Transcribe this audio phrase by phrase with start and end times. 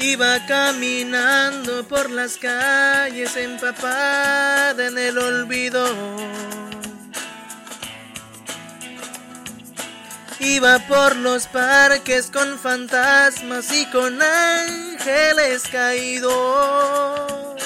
[0.00, 5.84] Iba caminando por las calles empapada en el olvido.
[10.38, 17.60] Iba por los parques con fantasmas y con ángeles caídos.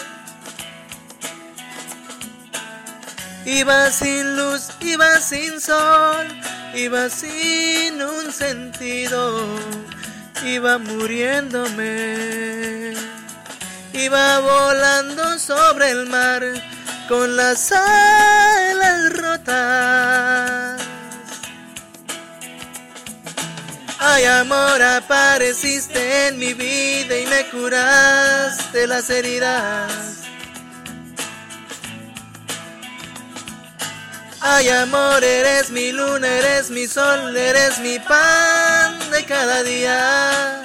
[3.45, 6.27] Iba sin luz, iba sin sol,
[6.75, 9.45] iba sin un sentido
[10.45, 11.93] iba muriéndome.
[13.93, 16.43] Iba volando sobre el mar
[17.09, 20.83] con las alas rotas.
[23.99, 30.23] Ay amor, apareciste en mi vida y me curaste las heridas.
[34.45, 40.61] Ay amor, eres mi luna, eres mi sol, eres mi pan de cada día.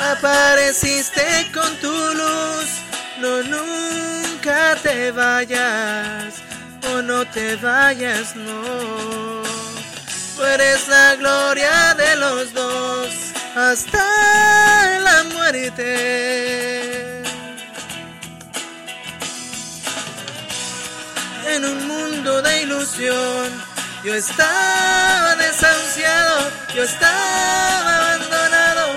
[0.00, 1.22] Apareciste
[1.54, 2.66] con tu luz,
[3.20, 6.34] no nunca te vayas,
[6.92, 9.42] o no te vayas, no.
[10.36, 13.08] Tú eres la gloria de los dos
[13.54, 16.11] hasta la muerte.
[21.46, 23.72] En un mundo de ilusión.
[24.04, 28.96] Yo estaba desahuciado, yo estaba abandonado,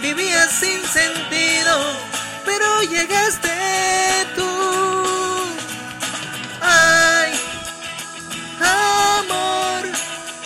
[0.00, 1.74] vivía sin sentido,
[2.44, 3.50] pero llegaste
[4.34, 5.46] tú.
[6.62, 7.32] Ay,
[8.60, 9.82] amor,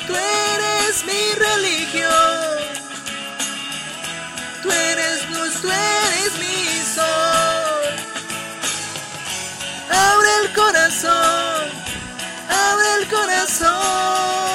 [0.09, 2.59] tú eres mi religión,
[4.63, 7.81] tú eres luz, tú eres mi sol.
[9.89, 11.20] Abre el corazón
[13.41, 14.50] corazón.